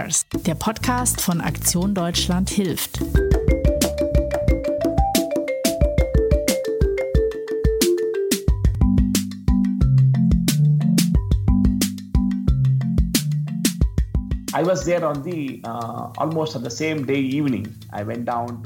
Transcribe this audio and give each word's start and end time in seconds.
Cares, 0.00 0.24
der 0.46 0.54
Podcast 0.54 1.20
von 1.20 1.42
Aktion 1.42 1.94
Deutschland 1.94 2.48
hilft. 2.48 3.00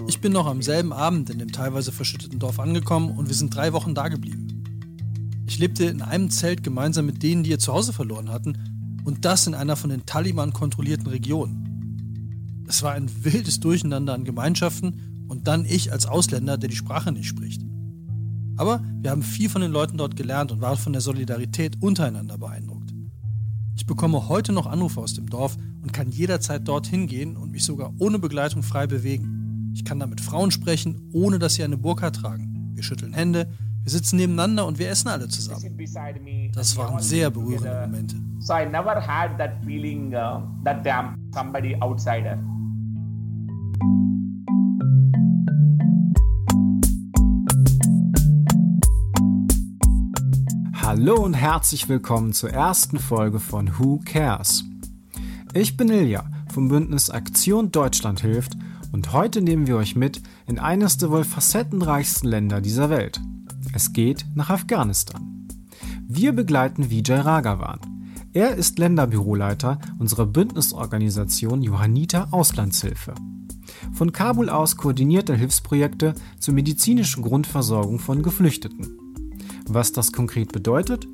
Ich 0.07 0.21
bin 0.21 0.33
noch 0.33 0.47
am 0.47 0.63
selben 0.63 0.93
Abend 0.93 1.31
in 1.31 1.39
dem 1.41 1.51
teilweise 1.51 1.91
verschütteten 1.91 2.39
Dorf 2.39 2.61
angekommen 2.61 3.19
und 3.19 3.27
wir 3.27 3.35
sind 3.35 3.57
drei 3.57 3.73
Wochen 3.73 3.95
da 3.97 4.07
geblieben. 4.07 4.63
Ich 5.49 5.59
lebte 5.59 5.85
in 5.87 6.01
einem 6.01 6.31
Zelt 6.31 6.63
gemeinsam 6.63 7.07
mit 7.07 7.25
denen, 7.25 7.43
die 7.43 7.51
ihr 7.51 7.59
Zuhause 7.59 7.93
verloren 7.93 8.31
hatten 8.31 8.74
und 9.05 9.25
das 9.25 9.47
in 9.47 9.55
einer 9.55 9.77
von 9.77 9.91
den 9.91 10.07
Taliban 10.07 10.53
kontrollierten 10.53 11.07
Region. 11.07 12.65
Es 12.67 12.83
war 12.83 12.93
ein 12.93 13.11
wildes 13.25 13.61
Durcheinander 13.61 14.15
an 14.15 14.25
Gemeinschaften 14.25 15.27
und 15.29 15.47
dann 15.47 15.65
ich 15.65 15.93
als 15.93 16.07
Ausländer, 16.07 16.57
der 16.57 16.71
die 16.71 16.77
Sprache 16.77 17.13
nicht 17.13 17.29
spricht. 17.29 17.63
Aber 18.57 18.83
wir 19.01 19.11
haben 19.11 19.23
viel 19.23 19.49
von 19.49 19.63
den 19.63 19.73
Leuten 19.73 19.99
dort 19.99 20.17
gelernt 20.17 20.53
und 20.53 20.61
waren 20.61 20.79
von 20.79 20.93
der 20.93 21.03
Solidarität 21.03 21.83
untereinander 21.83 22.39
beeindruckt. 22.39 22.95
Ich 23.77 23.87
bekomme 23.87 24.29
heute 24.29 24.53
noch 24.53 24.67
Anrufe 24.67 25.01
aus 25.01 25.15
dem 25.15 25.29
Dorf 25.29 25.57
und 25.83 25.93
kann 25.93 26.11
jederzeit 26.11 26.67
dorthin 26.67 27.07
gehen 27.07 27.37
und 27.37 27.51
mich 27.51 27.65
sogar 27.65 27.93
ohne 27.99 28.19
Begleitung 28.19 28.63
frei 28.63 28.87
bewegen. 28.87 29.73
Ich 29.75 29.85
kann 29.85 29.99
da 29.99 30.07
mit 30.07 30.21
Frauen 30.21 30.53
sprechen, 30.53 31.11
ohne 31.13 31.39
dass 31.39 31.55
sie 31.55 31.65
eine 31.65 31.77
Burka 31.77 32.11
tragen. 32.11 32.73
Wir 32.75 32.85
schütteln 32.85 33.13
Hände, 33.13 33.51
wir 33.85 33.91
sitzen 33.91 34.17
nebeneinander 34.17 34.67
und 34.67 34.79
wir 34.79 34.89
essen 34.89 35.09
alle 35.09 35.29
zusammen. 35.29 35.63
Das 36.55 36.75
waren 36.79 37.01
sehr 37.01 37.31
berührende 37.31 37.87
Momente. 37.87 38.17
So 38.41 38.55
I 38.55 38.65
never 38.65 38.95
had 38.95 39.37
that 39.37 39.63
feeling 39.63 40.15
uh, 40.15 40.41
that 40.65 40.87
I'm 40.87 41.17
somebody 41.35 41.77
outsider. 41.81 42.39
Hallo 50.81 51.23
und 51.23 51.35
herzlich 51.35 51.89
willkommen 51.89 52.33
zur 52.33 52.51
ersten 52.51 52.99
Folge 52.99 53.39
von 53.39 53.79
Who 53.79 54.01
Cares. 54.05 54.65
Ich 55.53 55.77
bin 55.77 55.91
Ilja 55.91 56.25
vom 56.51 56.69
Bündnis 56.69 57.11
Aktion 57.11 57.71
Deutschland 57.71 58.21
hilft 58.21 58.57
und 58.93 59.13
heute 59.13 59.43
nehmen 59.43 59.67
wir 59.67 59.77
euch 59.77 59.95
mit 59.95 60.23
in 60.47 60.59
eines 60.59 60.97
der 60.97 61.11
wohl 61.11 61.25
facettenreichsten 61.25 62.31
Länder 62.31 62.63
dieser 62.63 62.89
Welt. 62.89 63.21
Es 63.75 63.93
geht 63.93 64.25
nach 64.37 64.51
Afghanistan. 64.51 65.49
Wir 66.07 66.33
begleiten 66.33 66.91
Vijay 66.91 67.19
Ragavan. 67.19 67.81
Er 68.33 68.55
ist 68.55 68.79
Länderbüroleiter 68.79 69.81
unserer 69.99 70.27
Bündnisorganisation 70.27 71.61
Johanniter 71.61 72.29
Auslandshilfe. 72.31 73.15
Von 73.93 74.13
Kabul 74.13 74.49
aus 74.49 74.77
koordiniert 74.77 75.29
er 75.29 75.35
Hilfsprojekte 75.35 76.15
zur 76.39 76.55
medizinischen 76.55 77.25
Grundversorgung 77.25 77.99
von 77.99 78.23
Geflüchteten. 78.23 78.97
Was 79.67 79.91
das 79.91 80.13
konkret 80.13 80.53
bedeutet? 80.53 81.09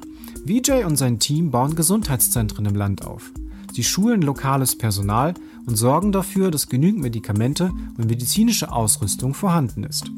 Vijay 0.45 0.85
und 0.85 0.97
sein 0.97 1.19
Team 1.19 1.51
bauen 1.51 1.75
Gesundheitszentren 1.75 2.67
im 2.67 2.75
Land 2.75 3.07
auf. 3.07 3.33
Sie 3.73 3.85
schulen 3.85 4.21
lokales 4.21 4.77
Personal 4.77 5.33
und 5.65 5.77
sorgen 5.77 6.13
dafür, 6.13 6.51
dass 6.51 6.69
genügend 6.69 7.01
Medikamente 7.01 7.71
und 7.97 8.05
medizinische 8.05 8.71
Ausrüstung 8.71 9.33
vorhanden 9.33 9.85
ist. 9.85 10.11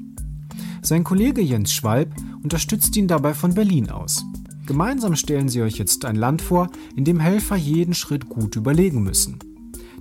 Sein 0.85 1.05
Kollege 1.05 1.41
Jens 1.41 1.73
Schwalb 1.73 2.13
unterstützt 2.43 2.97
ihn 2.97 3.07
dabei 3.07 3.35
von 3.35 3.55
Berlin 3.55 3.89
aus. 3.89 4.25
Gemeinsam 4.67 5.15
stellen 5.15 5.49
sie 5.49 5.63
euch 5.63 5.79
jetzt 5.79 6.05
ein 6.05 6.17
Land 6.17 6.43
vor, 6.43 6.71
in 6.97 7.05
dem 7.05 7.21
Helfer 7.21 7.55
jeden 7.55 7.95
Schritt 7.95 8.29
gut 8.29 8.57
überlegen 8.57 9.03
müssen. 9.03 9.39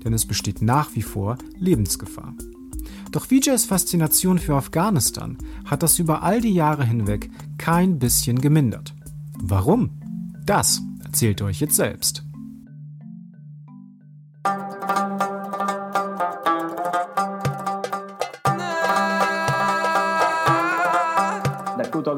Denn 0.03 0.13
es 0.13 0.25
besteht 0.25 0.63
nach 0.63 0.95
wie 0.95 1.03
vor 1.03 1.37
Lebensgefahr. 1.59 2.33
Doch 3.11 3.29
Vijays 3.29 3.65
Faszination 3.65 4.39
für 4.39 4.55
Afghanistan 4.55 5.37
hat 5.65 5.83
das 5.83 5.99
über 5.99 6.23
all 6.23 6.41
die 6.41 6.53
Jahre 6.53 6.83
hinweg 6.83 7.29
kein 7.59 7.99
bisschen 7.99 8.41
gemindert. 8.41 8.95
Warum? 9.37 9.91
Das 10.45 10.81
erzählt 11.03 11.43
euch 11.43 11.59
jetzt 11.59 11.75
selbst. 11.75 12.23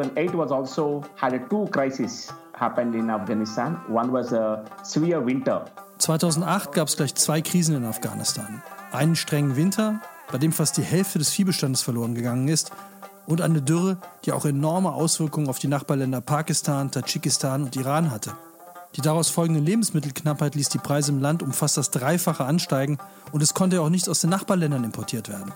2008 0.04 0.38
was 0.38 0.52
also 0.52 1.04
had 1.16 1.50
two 1.50 1.68
crises 1.72 2.34
happened 2.54 2.96
in 2.96 3.10
Afghanistan. 3.10 3.78
One 3.90 4.12
was 4.12 4.34
a 4.34 4.64
severe 4.84 5.26
winter. 5.26 5.66
2008 6.00 6.74
gab 6.74 6.88
es 6.88 6.98
gleich 6.98 7.16
zwei 7.16 7.42
Krisen 7.42 7.76
in 7.76 7.86
Afghanistan. 7.86 8.62
Einen 8.92 9.16
strengen 9.16 9.56
Winter, 9.56 10.02
bei 10.32 10.38
dem 10.38 10.52
fast 10.52 10.78
die 10.78 10.82
Hälfte 10.82 11.20
des 11.20 11.30
Viehbestandes 11.30 11.82
verloren 11.82 12.16
gegangen 12.16 12.48
ist, 12.48 12.72
und 13.26 13.42
eine 13.42 13.62
Dürre, 13.62 13.98
die 14.26 14.34
auch 14.34 14.44
enorme 14.44 14.92
Auswirkungen 14.92 15.48
auf 15.48 15.58
die 15.58 15.70
Nachbarländer 15.70 16.20
Pakistan, 16.20 16.92
Tadschikistan 16.92 17.64
und 17.64 17.76
Iran 17.78 18.12
hatte. 18.12 18.34
Die 18.98 19.02
daraus 19.02 19.30
folgende 19.30 19.62
Lebensmittelknappheit 19.62 20.56
ließ 20.56 20.70
die 20.70 20.78
Preise 20.78 21.14
im 21.14 21.22
Land 21.22 21.42
um 21.42 21.54
fast 21.54 21.78
das 21.78 21.90
Dreifache 21.90 22.44
ansteigen 22.44 22.98
und 23.32 23.42
es 23.42 23.54
konnte 23.54 23.82
auch 23.82 23.90
nichts 23.90 24.10
aus 24.10 24.20
den 24.20 24.30
Nachbarländern 24.30 24.84
importiert 24.84 25.30
werden. 25.30 25.54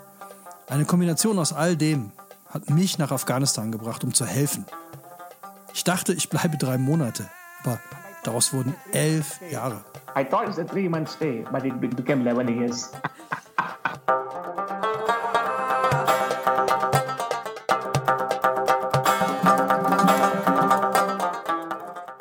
Eine 0.70 0.86
Kombination 0.86 1.38
aus 1.38 1.52
all 1.52 1.76
dem 1.76 2.12
hat 2.50 2.70
mich 2.70 2.98
nach 2.98 3.12
Afghanistan 3.12 3.72
gebracht, 3.72 4.04
um 4.04 4.14
zu 4.14 4.26
helfen. 4.26 4.66
Ich 5.74 5.84
dachte, 5.84 6.14
ich 6.14 6.30
bleibe 6.30 6.58
drei 6.58 6.78
Monate, 6.78 7.30
aber 7.64 7.80
daraus 8.24 8.54
wurden 8.54 8.76
elf 8.92 9.40
Jahre. 9.52 9.84
I 10.16 10.24
thought 10.24 10.44
it 10.44 10.50
was 10.50 10.60
a 10.60 10.64
three 10.64 10.90
month 10.90 11.10
stay, 11.10 11.46
but 11.52 11.64
it 11.64 11.80
became 11.80 12.28
11 12.28 12.50
years. 12.50 12.92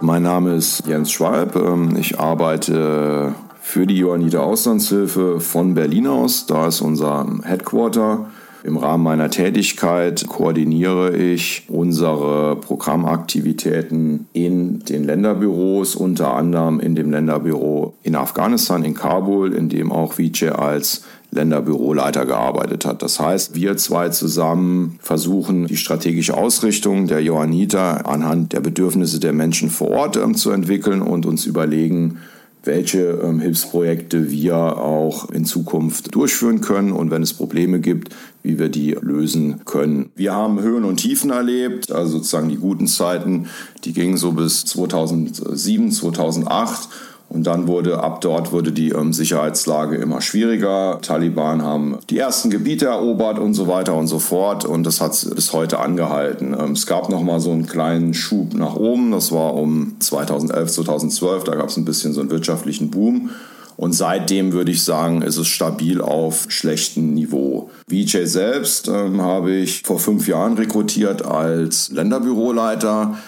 Mein 0.00 0.22
Name 0.22 0.54
ist 0.54 0.86
Jens 0.86 1.10
Schwalb. 1.10 1.56
Ähm, 1.56 1.97
ich 1.97 2.20
arbeite 2.20 3.34
für 3.60 3.86
die 3.86 3.98
Johanniter 3.98 4.42
Auslandshilfe 4.42 5.41
von 5.41 5.75
Berlin 5.75 6.06
aus. 6.06 6.47
Da 6.47 6.69
ist 6.69 6.81
unser 6.81 7.26
Headquarter. 7.42 8.26
Im 8.66 8.78
Rahmen 8.78 9.04
meiner 9.04 9.31
Tätigkeit 9.31 10.27
koordiniere 10.27 11.16
ich 11.16 11.66
unsere 11.69 12.56
Programmaktivitäten 12.56 14.27
in 14.32 14.81
den 14.81 15.04
Länderbüros, 15.04 15.94
unter 15.94 16.34
anderem 16.34 16.81
in 16.81 16.97
dem 16.97 17.12
Länderbüro 17.12 17.94
in 18.03 18.16
Afghanistan, 18.16 18.82
in 18.82 18.94
Kabul, 18.94 19.54
in 19.54 19.69
dem 19.69 19.93
auch 19.93 20.19
Vice 20.19 20.50
als 20.50 21.04
Länderbüroleiter 21.31 22.27
gearbeitet 22.27 22.84
hat. 22.84 23.03
Das 23.03 23.21
heißt, 23.21 23.54
wir 23.54 23.77
zwei 23.77 24.09
zusammen 24.09 24.98
versuchen, 25.00 25.69
die 25.69 25.77
strategische 25.77 26.37
Ausrichtung 26.37 27.06
der 27.06 27.22
Johanniter 27.22 28.09
anhand 28.09 28.53
der 28.53 28.60
Bedürfnisse 28.60 29.21
der 29.21 29.33
Menschen 29.33 29.71
vor 29.71 29.91
Ort 29.91 30.16
ähm, 30.16 30.34
zu 30.34 30.50
entwickeln 30.50 31.03
und 31.03 31.25
uns 31.25 31.47
überlegen, 31.47 32.19
welche 32.66 33.21
ähm, 33.22 33.41
Hilfsprojekte 33.41 34.31
wir 34.31 34.56
auch 34.56 35.31
in 35.31 35.44
Zukunft 35.44 36.15
durchführen 36.15 36.60
können 36.60 36.93
und 36.93 37.10
wenn 37.10 37.22
es 37.22 37.32
Probleme 37.32 37.81
gibt, 37.81 38.15
wie 38.43 38.59
wir 38.59 38.69
die 38.69 38.97
lösen 39.00 39.65
können. 39.65 40.10
Wir 40.15 40.32
haben 40.32 40.60
Höhen 40.60 40.84
und 40.84 40.97
Tiefen 40.97 41.31
erlebt, 41.31 41.91
also 41.91 42.19
sozusagen 42.19 42.49
die 42.49 42.56
guten 42.56 42.87
Zeiten, 42.87 43.47
die 43.84 43.93
gingen 43.93 44.16
so 44.16 44.32
bis 44.32 44.65
2007, 44.65 45.93
2008 45.93 46.88
und 47.36 47.47
dann 47.47 47.66
wurde 47.66 48.02
ab 48.02 48.22
dort 48.22 48.50
wurde 48.50 48.72
die 48.72 48.92
ähm, 48.92 49.12
Sicherheitslage 49.12 49.97
immer 49.97 50.22
schwieriger. 50.22 50.98
Taliban 51.02 51.60
haben 51.60 51.98
die 52.08 52.19
ersten 52.19 52.48
Gebiete 52.48 52.86
erobert 52.86 53.38
und 53.38 53.52
so 53.52 53.69
weiter 53.69 53.94
und 53.94 54.06
so 54.06 54.19
fort. 54.19 54.64
Und 54.64 54.84
das 54.84 55.02
hat 55.02 55.12
bis 55.34 55.52
heute 55.52 55.78
angehalten. 55.78 56.56
Ähm, 56.58 56.72
es 56.72 56.86
gab 56.86 57.10
noch 57.10 57.20
mal 57.20 57.38
so 57.38 57.52
einen 57.52 57.66
kleinen 57.66 58.14
Schub 58.14 58.54
nach 58.54 58.74
oben. 58.74 59.10
Das 59.10 59.32
war 59.32 59.52
um 59.52 59.97
2011, 59.98 60.72
2012. 60.72 61.44
Da 61.44 61.56
gab 61.56 61.68
es 61.68 61.77
ein 61.77 61.84
bisschen 61.84 62.15
so 62.15 62.22
einen 62.22 62.30
wirtschaftlichen 62.30 62.91
Boom. 62.91 63.28
Und 63.77 63.92
seitdem 63.92 64.54
würde 64.54 64.71
ich 64.71 64.83
sagen, 64.83 65.21
ist 65.21 65.36
es 65.36 65.48
stabil 65.48 66.00
auf 66.00 66.47
schlechtem 66.48 67.12
Niveau. 67.12 67.68
VJ 67.91 68.24
selbst 68.24 68.88
ähm, 68.88 69.21
habe 69.21 69.53
ich 69.53 69.83
vor 69.83 69.98
fünf 69.98 70.27
Jahren 70.27 70.54
rekrutiert 70.54 71.22
als 71.22 71.91
Länderbüroleiter. 71.91 73.18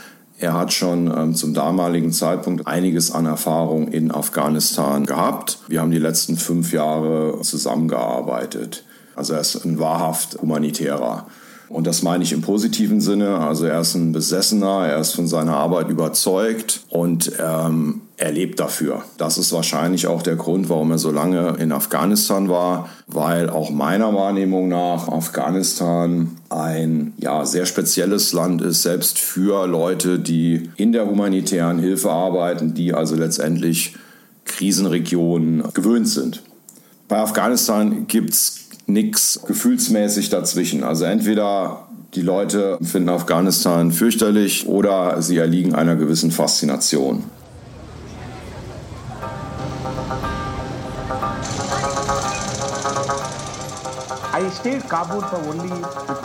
Er 0.41 0.55
hat 0.55 0.73
schon 0.73 1.09
ähm, 1.09 1.35
zum 1.35 1.53
damaligen 1.53 2.13
Zeitpunkt 2.13 2.69
einiges 2.69 3.11
an 3.11 3.27
Erfahrung 3.27 3.89
in 3.89 4.13
Afghanistan 4.13 5.05
gehabt. 5.05 5.59
Wir 5.67 5.81
haben 5.81 5.91
die 5.91 5.99
letzten 5.99 6.37
fünf 6.37 6.73
Jahre 6.73 7.41
zusammengearbeitet. 7.43 8.85
Also 9.17 9.35
er 9.35 9.41
ist 9.41 9.65
ein 9.65 9.81
wahrhaft 9.81 10.41
humanitärer. 10.41 11.27
Und 11.69 11.87
das 11.87 12.03
meine 12.03 12.25
ich 12.25 12.33
im 12.33 12.41
positiven 12.41 13.01
Sinne. 13.01 13.39
Also 13.39 13.67
er 13.67 13.81
ist 13.81 13.95
ein 13.95 14.13
Besessener, 14.13 14.87
er 14.87 14.99
ist 14.99 15.15
von 15.15 15.29
seiner 15.29 15.57
Arbeit 15.57 15.91
überzeugt 15.91 16.81
und 16.89 17.33
ähm, 17.39 18.03
er 18.17 18.33
lebt 18.33 18.59
dafür. 18.59 19.05
Das 19.17 19.39
ist 19.39 19.53
wahrscheinlich 19.53 20.07
auch 20.07 20.23
der 20.23 20.37
Grund, 20.37 20.69
warum 20.69 20.91
er 20.91 20.99
so 20.99 21.11
lange 21.11 21.57
in 21.59 21.71
Afghanistan 21.71 22.49
war, 22.49 22.89
weil 23.07 23.51
auch 23.51 23.71
meiner 23.71 24.15
Wahrnehmung 24.15 24.69
nach 24.69 25.09
Afghanistan 25.09 26.37
ein 26.49 27.13
ja 27.19 27.45
sehr 27.45 27.67
spezielles 27.67 28.33
Land 28.33 28.63
ist, 28.63 28.83
selbst 28.83 29.19
für 29.19 29.67
Leute, 29.67 30.19
die 30.19 30.71
in 30.77 30.93
der 30.93 31.07
humanitären 31.07 31.79
Hilfe 31.79 32.11
arbeiten, 32.11 32.75
die 32.75 32.95
also 32.95 33.15
letztendlich 33.15 33.95
Krisenregionen 34.47 35.63
gewöhnt 35.75 36.09
sind. 36.09 36.43
Bei 37.07 37.19
Afghanistan 37.19 38.07
gibt 38.07 38.31
es 38.31 38.68
nichts 38.89 39.41
gefühlsmäßig 39.47 40.31
dazwischen. 40.31 40.83
Also 40.83 41.05
entweder 41.05 41.87
die 42.15 42.23
Leute 42.23 42.79
finden 42.83 43.11
Afghanistan 43.11 43.93
fürchterlich 43.93 44.67
oder 44.67 45.21
sie 45.21 45.37
erliegen 45.37 45.75
einer 45.75 45.95
gewissen 45.97 46.31
Faszination. 46.31 47.25
I 54.35 54.51
stayed 54.51 54.89
Kabul 54.89 55.21
for 55.21 55.41
only 55.51 55.71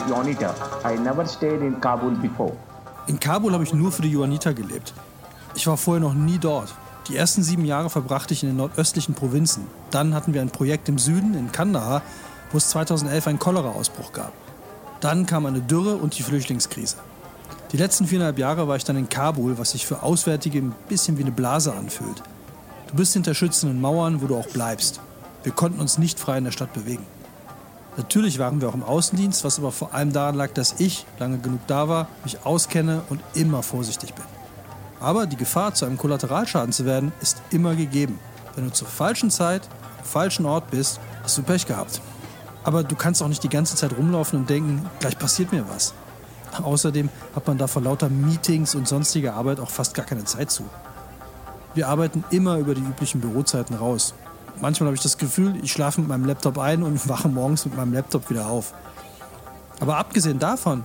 Ionita. 0.08 0.54
I 0.84 0.96
never 0.96 1.26
stayed 1.26 1.60
in 1.60 1.80
Kabul 1.80 2.12
before. 2.12 2.52
In 3.06 3.20
Kabul 3.20 3.52
habe 3.52 3.64
ich 3.64 3.74
nur 3.74 3.92
für 3.92 4.02
die 4.02 4.10
Johanniter 4.10 4.54
gelebt. 4.54 4.94
Ich 5.54 5.66
war 5.66 5.76
vorher 5.76 6.00
noch 6.00 6.14
nie 6.14 6.38
dort. 6.38 6.74
Die 7.08 7.16
ersten 7.16 7.42
sieben 7.42 7.66
Jahre 7.66 7.90
verbrachte 7.90 8.32
ich 8.32 8.42
in 8.42 8.48
den 8.48 8.56
nordöstlichen 8.56 9.14
Provinzen. 9.14 9.66
Dann 9.90 10.14
hatten 10.14 10.32
wir 10.32 10.40
ein 10.40 10.48
Projekt 10.48 10.88
im 10.88 10.96
Süden, 10.98 11.34
in 11.34 11.52
Kandahar, 11.52 12.00
wo 12.52 12.58
es 12.58 12.68
2011 12.70 13.26
einen 13.26 13.38
Cholera-Ausbruch 13.38 14.12
gab. 14.12 14.32
Dann 15.00 15.26
kam 15.26 15.46
eine 15.46 15.60
Dürre 15.60 15.96
und 15.96 16.18
die 16.18 16.22
Flüchtlingskrise. 16.22 16.96
Die 17.72 17.76
letzten 17.76 18.06
viereinhalb 18.06 18.38
Jahre 18.38 18.68
war 18.68 18.76
ich 18.76 18.84
dann 18.84 18.96
in 18.96 19.08
Kabul, 19.08 19.58
was 19.58 19.72
sich 19.72 19.84
für 19.84 20.02
Auswärtige 20.02 20.58
ein 20.58 20.74
bisschen 20.88 21.18
wie 21.18 21.22
eine 21.22 21.32
Blase 21.32 21.74
anfühlt. 21.74 22.22
Du 22.86 22.94
bist 22.94 23.14
hinter 23.14 23.34
schützenden 23.34 23.80
Mauern, 23.80 24.22
wo 24.22 24.26
du 24.26 24.36
auch 24.36 24.46
bleibst. 24.46 25.00
Wir 25.42 25.52
konnten 25.52 25.80
uns 25.80 25.98
nicht 25.98 26.20
frei 26.20 26.38
in 26.38 26.44
der 26.44 26.52
Stadt 26.52 26.72
bewegen. 26.72 27.04
Natürlich 27.96 28.38
waren 28.38 28.60
wir 28.60 28.68
auch 28.68 28.74
im 28.74 28.82
Außendienst, 28.82 29.44
was 29.44 29.58
aber 29.58 29.72
vor 29.72 29.94
allem 29.94 30.12
daran 30.12 30.34
lag, 30.34 30.52
dass 30.52 30.76
ich 30.78 31.06
lange 31.18 31.38
genug 31.38 31.60
da 31.66 31.88
war, 31.88 32.08
mich 32.24 32.44
auskenne 32.44 33.02
und 33.08 33.20
immer 33.34 33.62
vorsichtig 33.62 34.14
bin. 34.14 34.24
Aber 35.00 35.26
die 35.26 35.36
Gefahr, 35.36 35.74
zu 35.74 35.84
einem 35.84 35.98
Kollateralschaden 35.98 36.72
zu 36.72 36.84
werden, 36.86 37.12
ist 37.20 37.42
immer 37.50 37.74
gegeben. 37.74 38.18
Wenn 38.54 38.64
du 38.64 38.72
zur 38.72 38.88
falschen 38.88 39.30
Zeit, 39.30 39.68
am 39.98 40.04
falschen 40.04 40.46
Ort 40.46 40.70
bist, 40.70 40.98
hast 41.22 41.36
du 41.36 41.42
Pech 41.42 41.66
gehabt. 41.66 42.00
Aber 42.64 42.82
du 42.82 42.96
kannst 42.96 43.22
auch 43.22 43.28
nicht 43.28 43.42
die 43.44 43.48
ganze 43.48 43.76
Zeit 43.76 43.96
rumlaufen 43.96 44.40
und 44.40 44.50
denken, 44.50 44.88
gleich 44.98 45.18
passiert 45.18 45.52
mir 45.52 45.68
was. 45.68 45.94
Außerdem 46.62 47.08
hat 47.34 47.46
man 47.46 47.58
da 47.58 47.66
vor 47.66 47.82
lauter 47.82 48.08
Meetings 48.08 48.74
und 48.74 48.88
sonstiger 48.88 49.34
Arbeit 49.34 49.60
auch 49.60 49.70
fast 49.70 49.94
gar 49.94 50.06
keine 50.06 50.24
Zeit 50.24 50.50
zu. 50.50 50.64
Wir 51.74 51.88
arbeiten 51.88 52.24
immer 52.30 52.58
über 52.58 52.74
die 52.74 52.80
üblichen 52.80 53.20
Bürozeiten 53.20 53.76
raus. 53.76 54.14
Manchmal 54.60 54.86
habe 54.88 54.96
ich 54.96 55.02
das 55.02 55.18
Gefühl, 55.18 55.54
ich 55.62 55.72
schlafe 55.72 56.00
mit 56.00 56.08
meinem 56.08 56.24
Laptop 56.24 56.58
ein 56.58 56.82
und 56.82 57.08
wache 57.08 57.28
morgens 57.28 57.64
mit 57.64 57.76
meinem 57.76 57.92
Laptop 57.92 58.30
wieder 58.30 58.46
auf. 58.46 58.72
Aber 59.80 59.96
abgesehen 59.96 60.38
davon 60.38 60.84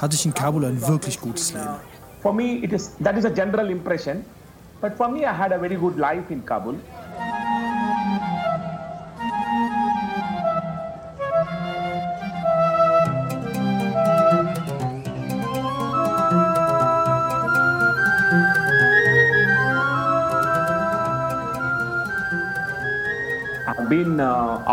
hatte 0.00 0.14
ich 0.14 0.24
in 0.24 0.32
Kabul 0.32 0.64
ein 0.64 0.80
wirklich 0.86 1.20
gutes 1.20 1.52
Leben. 1.52 1.74
For 2.22 2.32
me, 2.32 2.62
it 2.62 2.72
is 2.72 2.92
that 3.02 3.16
is 3.16 3.24
a 3.24 3.30
general 3.30 3.68
impression. 3.70 4.24
But 4.80 4.96
for 4.96 5.08
me, 5.08 5.20
I 5.20 5.34
had 5.36 5.52
a 5.52 5.58
very 5.58 5.76
good 5.76 5.98
life 5.98 6.32
in 6.32 6.44
Kabul. 6.44 6.76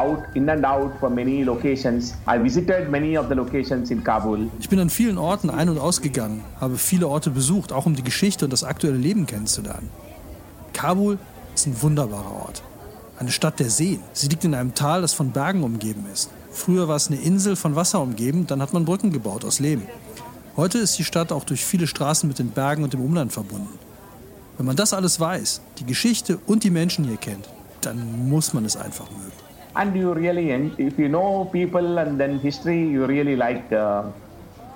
Out 0.07 0.23
in 0.33 0.49
and 0.49 0.65
out 0.65 0.91
for 0.99 1.09
many 1.09 1.43
locations. 1.43 2.15
I 2.27 2.37
visited 2.37 2.89
many 2.89 3.17
of 3.17 3.27
the 3.29 3.35
locations 3.35 3.91
in 3.91 4.03
Kabul. 4.03 4.49
Ich 4.59 4.69
bin 4.69 4.79
an 4.79 4.89
vielen 4.89 5.17
Orten 5.17 5.49
ein- 5.49 5.69
und 5.69 5.77
ausgegangen, 5.77 6.43
habe 6.59 6.77
viele 6.77 7.07
Orte 7.07 7.29
besucht, 7.29 7.71
auch 7.71 7.85
um 7.85 7.95
die 7.95 8.03
Geschichte 8.03 8.45
und 8.45 8.51
das 8.51 8.63
aktuelle 8.63 8.97
Leben 8.97 9.25
kennenzulernen. 9.25 9.89
Kabul 10.73 11.17
ist 11.55 11.67
ein 11.67 11.81
wunderbarer 11.81 12.33
Ort. 12.45 12.63
Eine 13.19 13.31
Stadt 13.31 13.59
der 13.59 13.69
Seen. 13.69 13.99
Sie 14.13 14.27
liegt 14.27 14.43
in 14.43 14.53
einem 14.53 14.75
Tal, 14.75 15.01
das 15.01 15.13
von 15.13 15.31
Bergen 15.31 15.63
umgeben 15.63 16.05
ist. 16.13 16.29
Früher 16.51 16.87
war 16.87 16.95
es 16.95 17.07
eine 17.07 17.19
Insel 17.19 17.55
von 17.55 17.75
Wasser 17.75 17.99
umgeben, 17.99 18.47
dann 18.47 18.61
hat 18.61 18.73
man 18.73 18.85
Brücken 18.85 19.11
gebaut 19.11 19.43
aus 19.43 19.59
Lehm. 19.59 19.81
Heute 20.55 20.79
ist 20.79 20.97
die 20.97 21.03
Stadt 21.03 21.31
auch 21.31 21.43
durch 21.43 21.63
viele 21.63 21.87
Straßen 21.87 22.27
mit 22.27 22.39
den 22.39 22.49
Bergen 22.49 22.83
und 22.83 22.93
dem 22.93 23.01
Umland 23.01 23.31
verbunden. 23.31 23.77
Wenn 24.57 24.65
man 24.65 24.75
das 24.75 24.93
alles 24.93 25.19
weiß, 25.19 25.61
die 25.77 25.85
Geschichte 25.85 26.39
und 26.47 26.63
die 26.63 26.71
Menschen 26.71 27.05
hier 27.05 27.17
kennt, 27.17 27.47
dann 27.81 28.29
muss 28.29 28.53
man 28.53 28.65
es 28.65 28.75
einfach 28.75 29.09
mögen. 29.11 29.46
And 29.77 29.95
you 29.95 30.11
really, 30.11 30.49
if 30.79 30.97
you 30.97 31.07
know 31.07 31.45
people 31.51 31.99
and 31.99 32.19
then 32.19 32.39
history, 32.39 32.81
you 32.89 33.05
really 33.05 33.35
like 33.35 33.71
uh, 33.71 34.05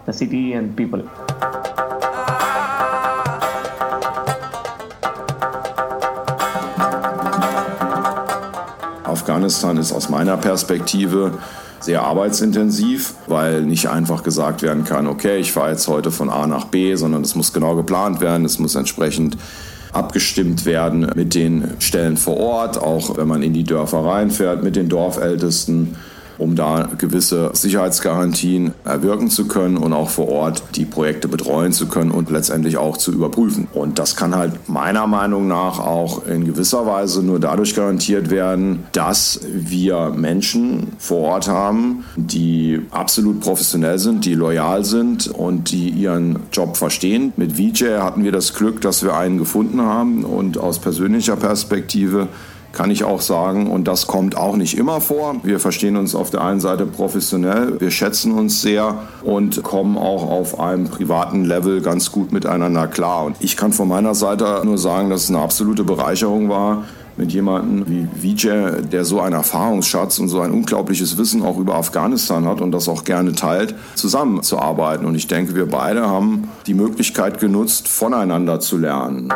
the 0.06 0.14
city 0.14 0.54
and 0.54 0.78
people. 0.78 1.02
Afghanistan 9.04 9.78
ist 9.78 9.92
aus 9.92 10.10
meiner 10.10 10.38
Perspektive 10.38 11.32
sehr 11.80 12.04
arbeitsintensiv, 12.04 13.16
weil 13.26 13.64
nicht 13.64 13.90
einfach 13.90 14.22
gesagt 14.22 14.62
werden 14.62 14.84
kann, 14.84 15.08
okay, 15.08 15.38
ich 15.38 15.52
fahre 15.52 15.72
jetzt 15.72 15.88
heute 15.88 16.12
von 16.12 16.30
A 16.30 16.46
nach 16.46 16.66
B, 16.66 16.94
sondern 16.94 17.24
es 17.24 17.34
muss 17.34 17.54
genau 17.54 17.76
geplant 17.76 18.22
werden, 18.22 18.46
es 18.46 18.60
muss 18.60 18.76
entsprechend 18.76 19.36
abgestimmt 19.92 20.66
werden 20.66 21.08
mit 21.16 21.36
den 21.36 21.76
Stellen 21.80 22.18
vor 22.18 22.38
Ort, 22.38 22.78
auch 22.78 23.18
wenn 23.18 23.28
man 23.28 23.44
in 23.44 23.54
die 23.54 23.64
Dörfer 23.64 24.06
reinfährt, 24.06 24.64
mit 24.64 24.76
den 24.76 24.90
Dorfältesten 24.90 25.96
um 26.42 26.56
da 26.56 26.90
gewisse 26.98 27.52
Sicherheitsgarantien 27.54 28.74
erwirken 28.84 29.30
zu 29.30 29.48
können 29.48 29.78
und 29.78 29.94
auch 29.94 30.10
vor 30.10 30.28
Ort 30.28 30.64
die 30.76 30.86
Projekte 30.86 31.28
betreuen 31.28 31.72
zu 31.72 31.88
können 31.88 32.10
und 32.10 32.32
letztendlich 32.32 32.78
auch 32.78 32.98
zu 32.98 33.12
überprüfen. 33.12 33.68
Und 33.74 34.00
das 34.00 34.16
kann 34.16 34.36
halt 34.36 34.68
meiner 34.68 35.06
Meinung 35.06 35.48
nach 35.48 35.80
auch 35.80 36.26
in 36.26 36.46
gewisser 36.46 36.86
Weise 36.88 37.22
nur 37.22 37.40
dadurch 37.40 37.76
garantiert 37.76 38.32
werden, 38.32 38.86
dass 38.92 39.42
wir 39.54 40.10
Menschen 40.16 40.94
vor 40.98 41.20
Ort 41.20 41.48
haben, 41.48 42.06
die 42.16 42.82
absolut 42.90 43.40
professionell 43.42 44.00
sind, 44.00 44.26
die 44.26 44.34
loyal 44.34 44.84
sind 44.84 45.28
und 45.28 45.72
die 45.72 45.90
ihren 45.90 46.40
Job 46.52 46.76
verstehen. 46.76 47.34
Mit 47.38 47.58
VJ 47.58 48.00
hatten 48.00 48.24
wir 48.24 48.32
das 48.32 48.54
Glück, 48.56 48.82
dass 48.82 49.04
wir 49.04 49.16
einen 49.16 49.38
gefunden 49.38 49.82
haben 49.82 50.26
und 50.26 50.58
aus 50.58 50.80
persönlicher 50.80 51.36
Perspektive 51.36 52.28
kann 52.72 52.92
ich 52.92 53.04
auch 53.04 53.22
sagen. 53.22 53.68
Und 53.68 53.88
das 53.88 54.08
kommt 54.08 54.38
auch 54.38 54.56
nicht 54.56 54.78
immer 54.78 55.02
vor. 55.02 55.36
Wir 55.44 55.60
verstehen 55.60 55.98
uns 55.98 56.16
auf 56.16 56.30
der 56.30 56.42
einen 56.42 56.60
Seite 56.60 56.86
professionell, 56.86 57.80
wir 57.80 57.92
schätzen 57.92 58.32
uns 58.34 58.62
sehr 58.62 59.00
und 59.24 59.64
kommen 59.64 59.98
auch 59.98 60.30
auf 60.30 60.60
einem 60.60 60.86
privaten 60.86 61.46
Level 61.46 61.82
ganz 61.82 62.12
gut 62.12 62.32
miteinander 62.32 62.88
klar. 62.88 63.26
Und 63.26 63.38
ich 63.40 63.58
kann 63.58 63.74
von 63.74 63.88
meiner 63.88 64.16
Seite 64.16 64.62
nur 64.64 64.78
sagen, 64.78 65.10
dass 65.10 65.24
es 65.24 65.30
eine 65.30 65.40
absolute 65.40 65.84
Bereicherung 65.84 66.50
war, 66.50 66.84
mit 67.18 67.32
jemandem 67.34 67.86
wie 67.88 68.08
Vijay, 68.16 68.82
der 68.82 69.06
so 69.06 69.20
einen 69.20 69.36
Erfahrungsschatz 69.36 70.20
und 70.20 70.30
so 70.30 70.42
ein 70.42 70.52
unglaubliches 70.52 71.18
Wissen 71.18 71.44
auch 71.44 71.58
über 71.58 71.76
Afghanistan 71.76 72.46
hat 72.46 72.62
und 72.62 72.72
das 72.72 72.88
auch 72.88 73.04
gerne 73.04 73.34
teilt, 73.34 73.76
zusammenzuarbeiten. 73.96 75.06
Und 75.06 75.16
ich 75.16 75.28
denke, 75.28 75.56
wir 75.56 75.68
beide 75.68 76.08
haben 76.08 76.50
die 76.68 76.74
Möglichkeit 76.74 77.40
genutzt, 77.40 77.88
voneinander 77.88 78.60
zu 78.60 78.78
lernen. 78.78 79.30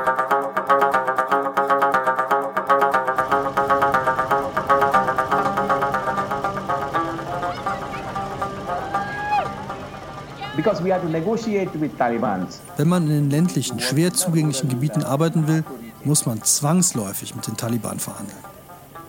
Wenn 12.77 12.87
man 12.87 13.03
in 13.03 13.09
den 13.09 13.29
ländlichen, 13.29 13.79
schwer 13.79 14.13
zugänglichen 14.13 14.69
Gebieten 14.69 15.03
arbeiten 15.03 15.47
will, 15.47 15.63
muss 16.03 16.25
man 16.25 16.43
zwangsläufig 16.43 17.35
mit 17.35 17.47
den 17.47 17.57
Taliban 17.57 17.99
verhandeln. 17.99 18.37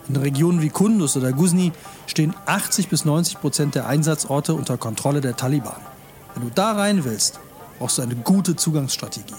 In 0.08 0.16
Regionen 0.16 0.62
wie 0.62 0.68
Kunduz 0.68 1.16
oder 1.16 1.32
Ghuzni 1.32 1.72
stehen 2.06 2.34
80 2.46 2.88
bis 2.88 3.04
90 3.04 3.40
Prozent 3.40 3.74
der 3.74 3.86
Einsatzorte 3.86 4.54
unter 4.54 4.76
Kontrolle 4.76 5.20
der 5.20 5.36
Taliban. 5.36 5.80
Wenn 6.34 6.44
du 6.44 6.50
da 6.54 6.72
rein 6.72 7.04
willst, 7.04 7.40
brauchst 7.78 7.98
du 7.98 8.02
eine 8.02 8.14
gute 8.14 8.54
Zugangsstrategie. 8.54 9.34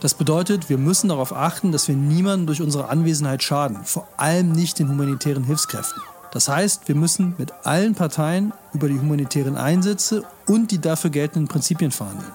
Das 0.00 0.14
bedeutet, 0.14 0.68
wir 0.68 0.76
müssen 0.76 1.08
darauf 1.08 1.34
achten, 1.34 1.72
dass 1.72 1.88
wir 1.88 1.96
niemanden 1.96 2.46
durch 2.46 2.60
unsere 2.60 2.88
Anwesenheit 2.90 3.42
schaden, 3.42 3.84
vor 3.84 4.06
allem 4.18 4.52
nicht 4.52 4.78
den 4.78 4.88
humanitären 4.88 5.44
Hilfskräften. 5.44 6.02
Das 6.32 6.48
heißt, 6.48 6.88
wir 6.88 6.94
müssen 6.94 7.34
mit 7.38 7.52
allen 7.64 7.94
Parteien 7.94 8.52
über 8.72 8.88
die 8.88 8.98
humanitären 8.98 9.56
Einsätze 9.56 10.24
und 10.46 10.70
die 10.70 10.80
dafür 10.80 11.10
geltenden 11.10 11.48
Prinzipien 11.48 11.90
verhandeln. 11.90 12.32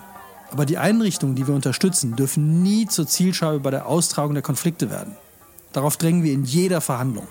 Aber 0.51 0.65
die 0.65 0.77
Einrichtungen, 0.77 1.35
die 1.35 1.47
wir 1.47 1.55
unterstützen, 1.55 2.15
dürfen 2.15 2.61
nie 2.61 2.87
zur 2.87 3.07
Zielscheibe 3.07 3.59
bei 3.59 3.71
der 3.71 3.85
Austragung 3.85 4.33
der 4.33 4.43
Konflikte 4.43 4.89
werden. 4.89 5.15
Darauf 5.71 5.97
drängen 5.97 6.23
wir 6.23 6.33
in 6.33 6.43
jeder 6.43 6.81
Verhandlung. 6.81 7.27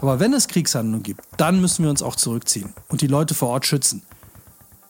Aber 0.00 0.20
wenn 0.20 0.32
es 0.32 0.46
Kriegshandlungen 0.46 1.02
gibt, 1.02 1.22
dann 1.36 1.60
müssen 1.60 1.82
wir 1.82 1.90
uns 1.90 2.02
auch 2.02 2.14
zurückziehen 2.14 2.72
und 2.88 3.00
die 3.00 3.08
Leute 3.08 3.34
vor 3.34 3.48
Ort 3.48 3.66
schützen. 3.66 4.02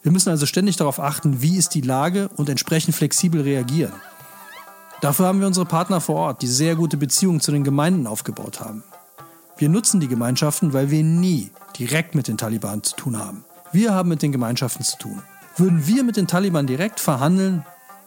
Wir 0.03 0.13
müssen 0.13 0.29
also 0.29 0.45
ständig 0.45 0.77
darauf 0.77 1.01
achten, 1.01 1.41
wie 1.41 1.57
ist 1.57 1.75
die 1.75 1.81
Lage 1.81 2.29
und 2.37 2.49
entsprechend 2.49 2.95
flexibel 2.95 3.41
reagieren. 3.41 3.93
Dafür 5.01 5.27
haben 5.27 5.41
wir 5.41 5.47
unsere 5.47 5.67
Partner 5.67 6.01
vor 6.01 6.17
Ort, 6.17 6.43
die 6.43 6.49
sehr 6.49 6.75
gute 6.75 6.97
Beziehungen 6.97 7.41
zu 7.41 7.53
den 7.53 7.63
Gemeinden 7.63 8.07
aufgebaut 8.07 8.61
haben. 8.61 8.83
Wir 9.57 9.69
nutzen 9.69 10.01
die 10.01 10.09
Gemeinschaften, 10.09 10.73
weil 10.73 10.91
wir 10.91 11.05
nie 11.05 11.51
direkt 11.79 12.15
mit 12.15 12.27
den 12.27 12.37
Taliban 12.37 12.83
zu 12.83 12.97
tun 12.97 13.19
haben. 13.19 13.45
Wir 13.73 13.95
haben 13.95 14.09
mit 14.09 14.23
den 14.23 14.33
Gemeinschaften 14.33 14.85
zu 14.85 14.99
tun. 14.99 15.23
Würden 15.57 15.87
wir 15.87 16.03
mit 16.03 16.17
den 16.17 16.27
Taliban 16.27 16.67
direkt 16.67 16.99
verhandeln, 16.99 17.65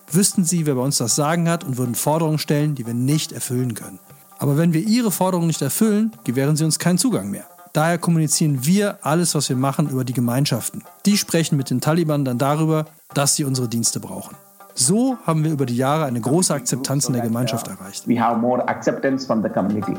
wüssten 0.10 0.44
sie, 0.44 0.66
wer 0.66 0.76
bei 0.76 0.82
uns 0.82 0.98
das 0.98 1.16
Sagen 1.16 1.50
hat 1.50 1.64
und 1.64 1.78
würden 1.78 1.96
Forderungen 1.96 2.40
stellen, 2.40 2.76
die 2.76 2.86
wir 2.86 2.94
nicht 2.94 3.32
erfüllen 3.32 3.74
können. 3.74 4.00
Aber 4.38 4.58
wenn 4.58 4.74
wir 4.74 4.82
ihre 4.82 5.12
Forderungen 5.12 5.48
nicht 5.48 5.62
erfüllen, 5.62 6.12
gewähren 6.24 6.56
sie 6.56 6.66
uns 6.66 6.80
keinen 6.80 6.98
Zugang 6.98 7.30
mehr. 7.30 7.46
Daher 7.74 8.00
kommunizieren 8.00 8.66
wir 8.66 9.06
alles, 9.06 9.34
was 9.34 9.48
wir 9.48 9.56
machen, 9.56 9.90
über 9.90 10.04
die 10.04 10.14
Gemeinschaften. 10.14 10.84
Die 11.06 11.18
sprechen 11.18 11.56
mit 11.56 11.70
den 11.70 11.80
Taliban 11.80 12.26
dann 12.26 12.38
darüber, 12.38 12.86
dass 13.14 13.36
sie 13.36 13.46
unsere 13.46 13.70
Dienste 13.70 14.02
brauchen. 14.02 14.36
So 14.74 15.18
haben 15.26 15.44
wir 15.44 15.52
über 15.52 15.66
die 15.66 15.76
Jahre 15.76 16.06
eine 16.06 16.22
große 16.22 16.54
Akzeptanz 16.54 17.08
in 17.08 17.14
der 17.14 17.24
Gemeinschaft 17.24 17.68
erreicht. 17.68 18.08
We 18.08 18.20
have 18.20 18.40
more 18.40 18.68
acceptance 18.68 19.26
from 19.26 19.44
the 19.44 19.50
community. 19.50 19.96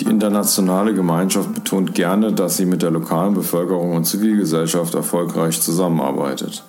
Die 0.00 0.06
internationale 0.06 0.94
Gemeinschaft 0.94 1.54
betont 1.54 1.94
gerne, 1.94 2.32
dass 2.32 2.56
sie 2.56 2.66
mit 2.66 2.82
der 2.82 2.90
lokalen 2.90 3.34
Bevölkerung 3.34 3.94
und 3.94 4.04
Zivilgesellschaft 4.04 4.94
erfolgreich 4.94 5.60
zusammenarbeitet. 5.60 6.64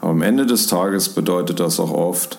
Aber 0.00 0.10
am 0.10 0.22
Ende 0.22 0.46
des 0.46 0.66
Tages 0.66 1.08
bedeutet 1.08 1.60
das 1.60 1.80
auch 1.80 1.92
oft, 1.92 2.38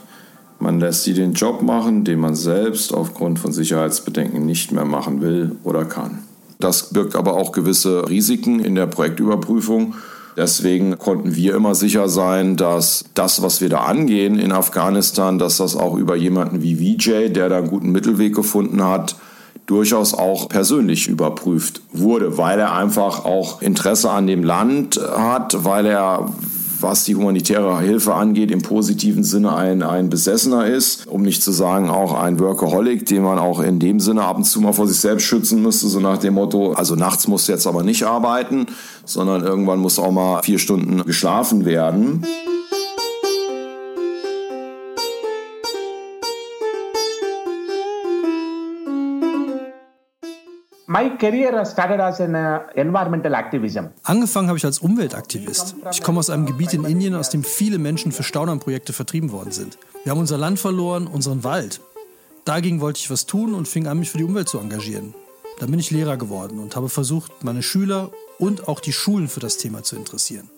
man 0.61 0.79
lässt 0.79 1.03
sie 1.03 1.13
den 1.13 1.33
Job 1.33 1.61
machen, 1.61 2.03
den 2.03 2.19
man 2.19 2.35
selbst 2.35 2.93
aufgrund 2.93 3.39
von 3.39 3.51
Sicherheitsbedenken 3.51 4.45
nicht 4.45 4.71
mehr 4.71 4.85
machen 4.85 5.21
will 5.21 5.55
oder 5.63 5.85
kann. 5.85 6.19
Das 6.59 6.93
birgt 6.93 7.15
aber 7.15 7.33
auch 7.33 7.51
gewisse 7.51 8.07
Risiken 8.07 8.59
in 8.59 8.75
der 8.75 8.85
Projektüberprüfung. 8.85 9.95
Deswegen 10.37 10.97
konnten 10.97 11.35
wir 11.35 11.55
immer 11.55 11.75
sicher 11.75 12.07
sein, 12.07 12.55
dass 12.55 13.05
das, 13.15 13.41
was 13.41 13.59
wir 13.59 13.69
da 13.69 13.81
angehen 13.81 14.39
in 14.39 14.51
Afghanistan, 14.51 15.39
dass 15.39 15.57
das 15.57 15.75
auch 15.75 15.97
über 15.97 16.15
jemanden 16.15 16.61
wie 16.61 16.75
VJ, 16.75 17.29
der 17.29 17.49
da 17.49 17.57
einen 17.57 17.67
guten 17.67 17.91
Mittelweg 17.91 18.35
gefunden 18.35 18.83
hat, 18.83 19.15
durchaus 19.65 20.13
auch 20.13 20.49
persönlich 20.49 21.07
überprüft 21.07 21.81
wurde, 21.91 22.37
weil 22.37 22.59
er 22.59 22.73
einfach 22.73 23.25
auch 23.25 23.61
Interesse 23.61 24.09
an 24.11 24.27
dem 24.27 24.43
Land 24.43 24.99
hat, 25.15 25.63
weil 25.63 25.85
er 25.85 26.29
was 26.81 27.03
die 27.03 27.15
humanitäre 27.15 27.79
Hilfe 27.79 28.13
angeht, 28.13 28.51
im 28.51 28.61
positiven 28.61 29.23
Sinne 29.23 29.55
ein, 29.55 29.83
ein 29.83 30.09
Besessener 30.09 30.65
ist, 30.65 31.07
um 31.07 31.21
nicht 31.21 31.43
zu 31.43 31.51
sagen 31.51 31.89
auch 31.89 32.13
ein 32.13 32.39
Workaholic, 32.39 33.05
den 33.05 33.23
man 33.23 33.39
auch 33.39 33.59
in 33.59 33.79
dem 33.79 33.99
Sinne 33.99 34.23
ab 34.23 34.37
und 34.37 34.43
zu 34.43 34.61
mal 34.61 34.73
vor 34.73 34.87
sich 34.87 34.99
selbst 34.99 35.23
schützen 35.23 35.61
müsste, 35.61 35.87
so 35.87 35.99
nach 35.99 36.17
dem 36.17 36.35
Motto, 36.35 36.73
also 36.73 36.95
nachts 36.95 37.27
muss 37.27 37.47
jetzt 37.47 37.67
aber 37.67 37.83
nicht 37.83 38.03
arbeiten, 38.03 38.67
sondern 39.05 39.43
irgendwann 39.43 39.79
muss 39.79 39.99
auch 39.99 40.11
mal 40.11 40.41
vier 40.43 40.59
Stunden 40.59 41.03
geschlafen 41.05 41.65
werden. 41.65 42.25
My 50.93 51.09
career 51.17 51.63
started 51.63 52.01
as 52.01 52.19
an 52.19 52.35
uh, 52.35 52.59
environmental 52.75 53.33
activism. 53.33 53.85
Angefangen 54.03 54.49
habe 54.49 54.57
ich 54.57 54.65
als 54.65 54.79
Umweltaktivist. 54.79 55.73
Ich 55.93 56.03
komme 56.03 56.19
aus 56.19 56.29
einem 56.29 56.45
Gebiet 56.45 56.73
in 56.73 56.83
Indien, 56.83 57.15
aus 57.15 57.29
dem 57.29 57.45
viele 57.45 57.77
Menschen 57.77 58.11
für 58.11 58.23
Staudammprojekte 58.23 58.91
vertrieben 58.91 59.31
worden 59.31 59.53
sind. 59.53 59.77
Wir 60.03 60.11
haben 60.11 60.19
unser 60.19 60.37
Land 60.37 60.59
verloren, 60.59 61.07
unseren 61.07 61.45
Wald. 61.45 61.79
Dagegen 62.43 62.81
wollte 62.81 62.99
ich 62.99 63.09
was 63.09 63.25
tun 63.25 63.53
und 63.53 63.69
fing 63.69 63.87
an, 63.87 63.99
mich 63.99 64.09
für 64.09 64.17
die 64.17 64.25
Umwelt 64.25 64.49
zu 64.49 64.59
engagieren. 64.59 65.13
Dann 65.61 65.71
bin 65.71 65.79
ich 65.79 65.91
Lehrer 65.91 66.17
geworden 66.17 66.59
und 66.59 66.75
habe 66.75 66.89
versucht, 66.89 67.41
meine 67.45 67.63
Schüler 67.63 68.11
und 68.37 68.67
auch 68.67 68.81
die 68.81 68.91
Schulen 68.91 69.29
für 69.29 69.39
das 69.39 69.55
Thema 69.55 69.83
zu 69.83 69.95
interessieren. 69.95 70.49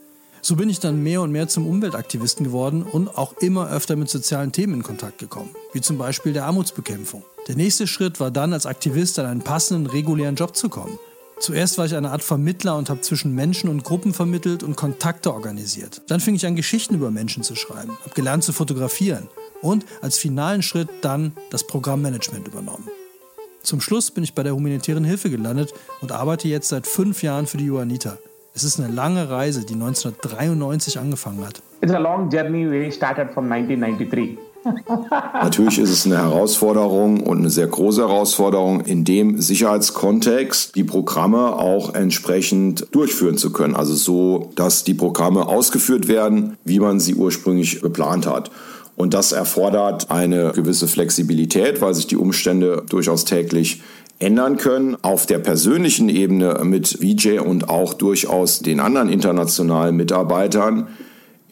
So 0.41 0.55
bin 0.55 0.67
ich 0.67 0.79
dann 0.79 1.03
mehr 1.03 1.21
und 1.21 1.31
mehr 1.31 1.47
zum 1.47 1.67
Umweltaktivisten 1.67 2.43
geworden 2.43 2.81
und 2.81 3.19
auch 3.19 3.37
immer 3.37 3.69
öfter 3.69 3.95
mit 3.95 4.09
sozialen 4.09 4.51
Themen 4.51 4.73
in 4.73 4.83
Kontakt 4.83 5.19
gekommen, 5.19 5.51
wie 5.73 5.81
zum 5.81 5.99
Beispiel 5.99 6.33
der 6.33 6.45
Armutsbekämpfung. 6.45 7.23
Der 7.47 7.57
nächste 7.57 7.87
Schritt 7.87 8.21
war 8.21 8.31
dann, 8.31 8.53
als 8.53 8.65
Aktivist 8.65 9.19
an 9.19 9.25
einen 9.25 9.41
passenden, 9.41 9.87
regulären 9.87 10.35
Job 10.35 10.55
zu 10.55 10.69
kommen. 10.69 10.97
Zuerst 11.39 11.77
war 11.77 11.85
ich 11.85 11.93
eine 11.93 12.11
Art 12.11 12.23
Vermittler 12.23 12.77
und 12.77 12.89
habe 12.89 13.01
zwischen 13.01 13.35
Menschen 13.35 13.69
und 13.69 13.83
Gruppen 13.83 14.13
vermittelt 14.13 14.63
und 14.63 14.77
Kontakte 14.77 15.33
organisiert. 15.33 16.01
Dann 16.07 16.21
fing 16.21 16.35
ich 16.35 16.45
an, 16.45 16.55
Geschichten 16.55 16.95
über 16.95 17.11
Menschen 17.11 17.43
zu 17.43 17.55
schreiben, 17.55 17.97
habe 18.01 18.15
gelernt 18.15 18.45
zu 18.45 18.53
fotografieren 18.53 19.27
und 19.61 19.85
als 20.01 20.17
finalen 20.17 20.61
Schritt 20.61 20.87
dann 21.01 21.33
das 21.49 21.67
Programmmanagement 21.67 22.47
übernommen. 22.47 22.87
Zum 23.61 23.81
Schluss 23.81 24.09
bin 24.11 24.23
ich 24.23 24.33
bei 24.33 24.43
der 24.43 24.55
humanitären 24.55 25.03
Hilfe 25.03 25.29
gelandet 25.29 25.73
und 25.99 26.13
arbeite 26.13 26.47
jetzt 26.47 26.69
seit 26.69 26.87
fünf 26.87 27.23
Jahren 27.23 27.45
für 27.45 27.57
die 27.57 27.65
Johanniter. 27.65 28.19
Es 28.55 28.63
ist 28.63 28.79
eine 28.79 28.93
lange 28.93 29.29
Reise, 29.29 29.65
die 29.65 29.73
1993 29.73 30.97
angefangen 30.97 31.45
hat. 31.45 31.61
It's 31.81 31.93
a 31.93 31.97
long 31.97 32.29
journey 32.29 32.69
we 32.69 32.89
started 32.89 33.33
from 33.33 33.51
1993. 33.51 34.37
Natürlich 35.33 35.79
ist 35.79 35.89
es 35.89 36.05
eine 36.05 36.17
Herausforderung 36.17 37.21
und 37.21 37.39
eine 37.39 37.49
sehr 37.49 37.67
große 37.67 38.01
Herausforderung, 38.01 38.81
in 38.81 39.03
dem 39.03 39.41
Sicherheitskontext 39.41 40.75
die 40.75 40.83
Programme 40.83 41.57
auch 41.57 41.93
entsprechend 41.93 42.87
durchführen 42.91 43.37
zu 43.37 43.51
können. 43.51 43.75
Also 43.75 43.93
so, 43.93 44.51
dass 44.55 44.83
die 44.83 44.93
Programme 44.93 45.47
ausgeführt 45.47 46.07
werden, 46.07 46.57
wie 46.63 46.79
man 46.79 46.99
sie 46.99 47.15
ursprünglich 47.15 47.81
geplant 47.81 48.27
hat. 48.27 48.51
Und 48.95 49.13
das 49.13 49.31
erfordert 49.31 50.11
eine 50.11 50.51
gewisse 50.51 50.87
Flexibilität, 50.87 51.81
weil 51.81 51.93
sich 51.93 52.07
die 52.07 52.17
Umstände 52.17 52.83
durchaus 52.87 53.25
täglich 53.25 53.81
ändern 54.19 54.57
können. 54.57 54.97
Auf 55.01 55.25
der 55.25 55.39
persönlichen 55.39 56.09
Ebene 56.09 56.61
mit 56.63 56.99
VJ 57.01 57.39
und 57.39 57.69
auch 57.69 57.93
durchaus 57.93 58.59
den 58.59 58.79
anderen 58.79 59.09
internationalen 59.09 59.95
Mitarbeitern 59.95 60.87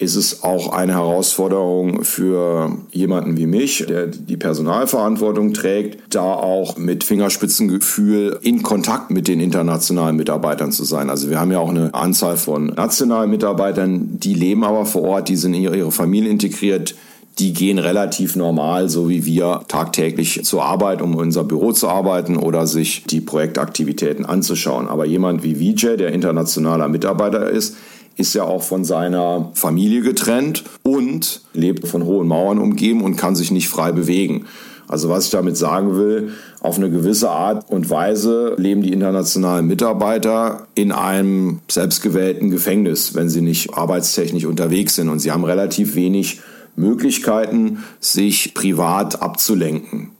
ist 0.01 0.15
es 0.15 0.43
auch 0.43 0.73
eine 0.73 0.93
Herausforderung 0.93 2.03
für 2.03 2.75
jemanden 2.91 3.37
wie 3.37 3.45
mich, 3.45 3.85
der 3.87 4.07
die 4.07 4.35
Personalverantwortung 4.35 5.53
trägt, 5.53 6.15
da 6.15 6.33
auch 6.33 6.77
mit 6.77 7.03
Fingerspitzengefühl 7.03 8.39
in 8.41 8.63
Kontakt 8.63 9.11
mit 9.11 9.27
den 9.27 9.39
internationalen 9.39 10.15
Mitarbeitern 10.15 10.71
zu 10.71 10.83
sein. 10.83 11.11
Also 11.11 11.29
wir 11.29 11.39
haben 11.39 11.51
ja 11.51 11.59
auch 11.59 11.69
eine 11.69 11.93
Anzahl 11.93 12.37
von 12.37 12.67
nationalen 12.67 13.29
Mitarbeitern, 13.29 14.17
die 14.19 14.33
leben 14.33 14.63
aber 14.63 14.85
vor 14.85 15.03
Ort, 15.03 15.29
die 15.29 15.35
sind 15.35 15.53
in 15.53 15.61
ihre 15.61 15.91
Familie 15.91 16.31
integriert, 16.31 16.95
die 17.39 17.53
gehen 17.53 17.79
relativ 17.79 18.35
normal, 18.35 18.89
so 18.89 19.07
wie 19.07 19.25
wir 19.25 19.61
tagtäglich 19.67 20.43
zur 20.43 20.63
Arbeit, 20.63 21.01
um 21.01 21.15
unser 21.15 21.43
Büro 21.43 21.71
zu 21.71 21.87
arbeiten 21.87 22.37
oder 22.37 22.67
sich 22.67 23.03
die 23.05 23.21
Projektaktivitäten 23.21 24.25
anzuschauen. 24.25 24.87
Aber 24.87 25.05
jemand 25.05 25.43
wie 25.43 25.59
Vijay, 25.59 25.95
der 25.95 26.11
internationaler 26.11 26.87
Mitarbeiter 26.87 27.49
ist, 27.49 27.77
ist 28.21 28.33
ja 28.33 28.43
auch 28.43 28.63
von 28.63 28.85
seiner 28.85 29.51
Familie 29.53 30.01
getrennt 30.01 30.63
und 30.83 31.41
lebt 31.53 31.87
von 31.87 32.05
hohen 32.05 32.27
Mauern 32.27 32.59
umgeben 32.59 33.01
und 33.01 33.17
kann 33.17 33.35
sich 33.35 33.51
nicht 33.51 33.67
frei 33.67 33.91
bewegen. 33.91 34.45
Also 34.87 35.09
was 35.09 35.25
ich 35.25 35.31
damit 35.31 35.57
sagen 35.57 35.97
will, 35.97 36.33
auf 36.59 36.77
eine 36.77 36.91
gewisse 36.91 37.29
Art 37.29 37.69
und 37.69 37.89
Weise 37.89 38.55
leben 38.57 38.81
die 38.81 38.91
internationalen 38.91 39.65
Mitarbeiter 39.65 40.67
in 40.75 40.91
einem 40.91 41.59
selbstgewählten 41.69 42.51
Gefängnis, 42.51 43.15
wenn 43.15 43.29
sie 43.29 43.41
nicht 43.41 43.73
arbeitstechnisch 43.73 44.45
unterwegs 44.45 44.95
sind. 44.95 45.09
Und 45.09 45.19
sie 45.19 45.31
haben 45.31 45.45
relativ 45.45 45.95
wenig 45.95 46.41
Möglichkeiten, 46.75 47.83
sich 47.99 48.53
privat 48.53 49.21
abzulenken. 49.21 50.11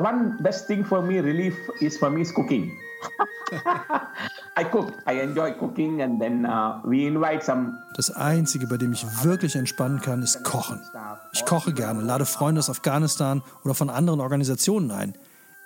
One 0.00 0.36
best 0.40 0.66
thing 0.66 0.84
for 0.84 1.02
me 1.02 1.20
relief 1.20 1.54
is 1.80 1.98
for 1.98 2.10
me 2.10 2.22
is 2.22 2.32
cooking. 2.32 2.72
I 4.56 4.64
cook. 4.64 4.92
I 5.06 5.20
enjoy 5.20 5.52
cooking 5.52 6.02
and 6.02 6.20
then 6.20 6.44
uh, 6.46 6.80
we 6.84 7.06
invite 7.06 7.42
some 7.42 7.78
Das 7.96 8.10
einzige 8.10 8.66
bei 8.66 8.76
dem 8.76 8.92
ich 8.92 9.04
wirklich 9.22 9.56
entspannen 9.56 10.00
kann 10.00 10.22
ist 10.22 10.44
kochen. 10.44 10.80
Ich 11.32 11.44
koche 11.44 11.72
gerne 11.72 12.00
lade 12.00 12.26
Freunde 12.26 12.58
aus 12.58 12.70
Afghanistan 12.70 13.42
oder 13.64 13.74
von 13.74 13.90
anderen 13.90 14.20
Organisationen 14.20 14.90
ein. 14.90 15.14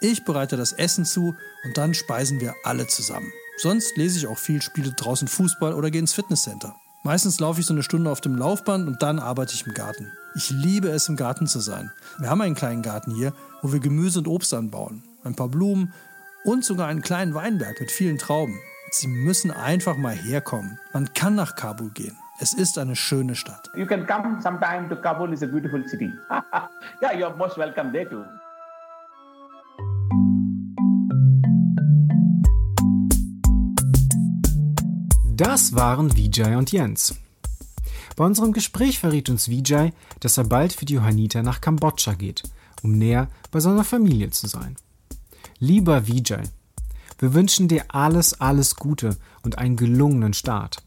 Ich 0.00 0.24
bereite 0.24 0.56
das 0.56 0.72
Essen 0.72 1.04
zu 1.04 1.34
und 1.64 1.76
dann 1.76 1.94
speisen 1.94 2.40
wir 2.40 2.54
alle 2.64 2.86
zusammen. 2.86 3.30
Sonst 3.56 3.96
lese 3.96 4.18
ich 4.18 4.26
auch 4.26 4.38
viel, 4.38 4.60
spiele 4.60 4.92
draußen 4.92 5.28
Fußball 5.28 5.72
oder 5.74 5.90
gehe 5.90 6.00
ins 6.00 6.12
Fitnesscenter. 6.12 6.74
Meistens 7.04 7.38
laufe 7.38 7.60
ich 7.60 7.66
so 7.66 7.74
eine 7.74 7.82
Stunde 7.82 8.10
auf 8.10 8.20
dem 8.20 8.36
Laufband 8.36 8.88
und 8.88 9.02
dann 9.02 9.18
arbeite 9.18 9.54
ich 9.54 9.66
im 9.66 9.74
Garten. 9.74 10.10
Ich 10.36 10.50
liebe 10.50 10.88
es, 10.88 11.08
im 11.08 11.14
Garten 11.14 11.46
zu 11.46 11.60
sein. 11.60 11.92
Wir 12.18 12.28
haben 12.28 12.40
einen 12.40 12.56
kleinen 12.56 12.82
Garten 12.82 13.14
hier, 13.14 13.32
wo 13.62 13.72
wir 13.72 13.78
Gemüse 13.78 14.18
und 14.18 14.26
Obst 14.26 14.52
anbauen, 14.52 15.04
ein 15.22 15.36
paar 15.36 15.48
Blumen 15.48 15.92
und 16.44 16.64
sogar 16.64 16.88
einen 16.88 17.02
kleinen 17.02 17.34
Weinberg 17.34 17.78
mit 17.80 17.92
vielen 17.92 18.18
Trauben. 18.18 18.58
Sie 18.90 19.06
müssen 19.06 19.52
einfach 19.52 19.96
mal 19.96 20.14
herkommen. 20.14 20.80
Man 20.92 21.14
kann 21.14 21.36
nach 21.36 21.54
Kabul 21.54 21.90
gehen. 21.90 22.16
Es 22.40 22.52
ist 22.52 22.78
eine 22.78 22.96
schöne 22.96 23.36
Stadt. 23.36 23.70
You 23.76 23.86
can 23.86 24.08
come 24.08 24.40
sometime 24.42 24.88
to 24.88 24.96
Kabul 24.96 25.32
is 25.32 25.44
a 25.44 25.46
beautiful 25.46 25.88
city. 25.88 26.10
yeah, 27.00 27.12
you're 27.12 27.36
most 27.36 27.56
welcome 27.56 27.92
there 27.92 28.08
too. 28.08 28.24
Das 35.36 35.76
waren 35.76 36.16
Vijay 36.16 36.56
und 36.56 36.72
Jens. 36.72 37.14
Bei 38.16 38.24
unserem 38.24 38.52
Gespräch 38.52 39.00
verriet 39.00 39.28
uns 39.28 39.48
Vijay, 39.48 39.92
dass 40.20 40.38
er 40.38 40.44
bald 40.44 40.72
für 40.72 40.84
die 40.84 40.94
Johanniter 40.94 41.42
nach 41.42 41.60
Kambodscha 41.60 42.14
geht, 42.14 42.44
um 42.82 42.92
näher 42.92 43.28
bei 43.50 43.60
seiner 43.60 43.84
Familie 43.84 44.30
zu 44.30 44.46
sein. 44.46 44.76
Lieber 45.58 46.06
Vijay, 46.06 46.44
Wir 47.18 47.34
wünschen 47.34 47.68
dir 47.68 47.84
alles, 47.88 48.40
alles 48.40 48.76
Gute 48.76 49.16
und 49.42 49.58
einen 49.58 49.76
gelungenen 49.76 50.34
Start. 50.34 50.82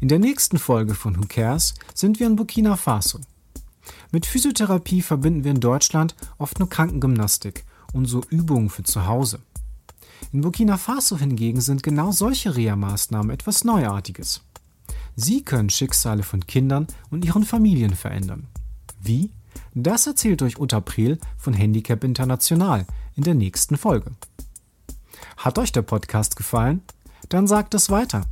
In 0.00 0.08
der 0.08 0.18
nächsten 0.18 0.58
Folge 0.58 0.94
von 0.94 1.16
Who 1.16 1.26
Cares 1.28 1.74
sind 1.94 2.20
wir 2.20 2.26
in 2.26 2.36
Burkina 2.36 2.76
Faso. 2.76 3.20
Mit 4.10 4.26
Physiotherapie 4.26 5.02
verbinden 5.02 5.44
wir 5.44 5.50
in 5.50 5.60
Deutschland 5.60 6.14
oft 6.38 6.58
nur 6.58 6.68
Krankengymnastik 6.68 7.64
und 7.92 8.06
so 8.06 8.22
Übungen 8.28 8.68
für 8.68 8.82
zu 8.82 9.06
Hause. 9.06 9.40
In 10.32 10.40
Burkina 10.40 10.76
Faso 10.76 11.16
hingegen 11.18 11.60
sind 11.60 11.82
genau 11.82 12.12
solche 12.12 12.54
Reha-Maßnahmen 12.54 13.30
etwas 13.30 13.64
Neuartiges. 13.64 14.42
Sie 15.16 15.42
können 15.42 15.70
Schicksale 15.70 16.22
von 16.22 16.46
Kindern 16.46 16.86
und 17.10 17.24
ihren 17.24 17.44
Familien 17.44 17.94
verändern. 17.94 18.46
Wie? 19.00 19.30
Das 19.74 20.06
erzählt 20.06 20.42
euch 20.42 20.58
Uta 20.58 20.80
Prel 20.80 21.18
von 21.36 21.54
Handicap 21.54 22.04
International 22.04 22.86
in 23.16 23.22
der 23.22 23.34
nächsten 23.34 23.76
Folge. 23.76 24.12
Hat 25.36 25.58
euch 25.58 25.72
der 25.72 25.82
Podcast 25.82 26.36
gefallen? 26.36 26.82
Dann 27.28 27.46
sagt 27.46 27.74
es 27.74 27.90
weiter. 27.90 28.26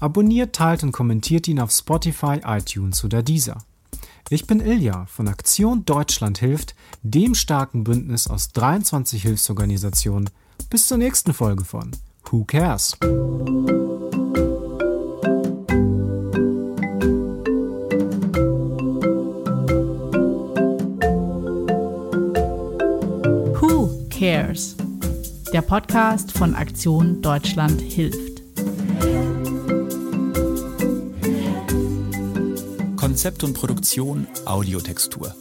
Abonniert, 0.00 0.54
teilt 0.54 0.82
und 0.82 0.92
kommentiert 0.92 1.48
ihn 1.48 1.60
auf 1.60 1.70
Spotify, 1.70 2.40
iTunes 2.44 3.04
oder 3.04 3.22
Deezer. 3.22 3.58
Ich 4.28 4.46
bin 4.46 4.60
Ilja 4.60 5.06
von 5.06 5.28
Aktion 5.28 5.84
Deutschland 5.84 6.38
hilft, 6.38 6.74
dem 7.02 7.34
starken 7.34 7.84
Bündnis 7.84 8.26
aus 8.26 8.48
23 8.52 9.22
Hilfsorganisationen. 9.22 10.30
Bis 10.68 10.88
zur 10.88 10.98
nächsten 10.98 11.32
Folge 11.32 11.64
von 11.64 11.92
Who 12.30 12.44
Cares? 12.44 12.96
Der 25.56 25.62
Podcast 25.62 26.32
von 26.32 26.54
Aktion 26.54 27.22
Deutschland 27.22 27.80
hilft. 27.80 28.42
Konzept 32.98 33.42
und 33.42 33.54
Produktion 33.54 34.26
Audiotextur. 34.44 35.34